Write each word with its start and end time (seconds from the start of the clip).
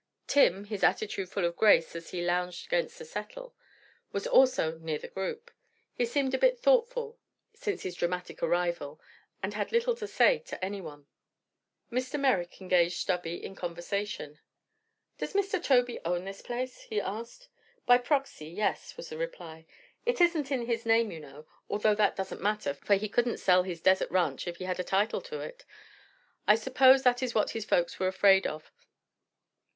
Tim, 0.25 0.63
his 0.63 0.83
attitude 0.83 1.29
full 1.29 1.45
of 1.45 1.55
grace 1.55 1.95
as 1.95 2.09
he 2.09 2.25
lounged 2.25 2.65
against 2.65 2.99
a 3.01 3.05
settle, 3.05 3.53
was 4.11 4.25
also 4.25 4.79
near 4.79 4.97
the 4.97 5.07
group. 5.07 5.51
He 5.93 6.07
seemed 6.07 6.33
a 6.33 6.39
bit 6.39 6.57
thoughtful 6.59 7.19
since 7.53 7.83
his 7.83 7.93
dramatic 7.93 8.41
arrival 8.41 8.99
and 9.43 9.53
had 9.53 9.71
little 9.71 9.95
to 9.97 10.07
say 10.07 10.39
to 10.39 10.65
anyone. 10.65 11.05
Mr. 11.91 12.19
Merrick 12.19 12.59
engaged 12.61 12.95
Stubby 12.97 13.45
in 13.45 13.53
conversation. 13.53 14.39
"Does 15.19 15.33
Mr. 15.33 15.63
Tobey 15.63 15.99
own 16.03 16.25
this 16.25 16.41
place?" 16.41 16.81
he 16.85 16.99
asked. 16.99 17.47
"By 17.85 17.99
proxy, 17.99 18.47
yes," 18.47 18.97
was 18.97 19.09
the 19.09 19.17
reply. 19.19 19.67
"It 20.03 20.19
isn't 20.19 20.49
in 20.51 20.65
his 20.65 20.83
name, 20.83 21.11
you 21.11 21.19
know, 21.19 21.45
although 21.69 21.93
that 21.93 22.15
doesn't 22.15 22.41
matter, 22.41 22.73
for 22.73 22.95
he 22.95 23.07
couldn't 23.07 23.37
sell 23.37 23.61
his 23.61 23.81
desert 23.81 24.09
ranch 24.09 24.47
if 24.47 24.57
he 24.57 24.63
had 24.63 24.79
a 24.79 24.83
title 24.83 25.21
to 25.21 25.41
it. 25.41 25.63
I 26.47 26.55
suppose 26.55 27.03
that 27.03 27.21
is 27.21 27.35
what 27.35 27.51
his 27.51 27.65
folks 27.65 27.99
were 27.99 28.07
afraid 28.07 28.47
of. 28.47 28.71